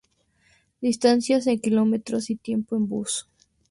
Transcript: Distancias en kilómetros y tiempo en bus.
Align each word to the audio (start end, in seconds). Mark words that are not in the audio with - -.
Distancias 0.81 1.45
en 1.45 1.59
kilómetros 1.59 2.31
y 2.31 2.35
tiempo 2.35 2.75
en 2.75 2.87
bus. 2.89 3.27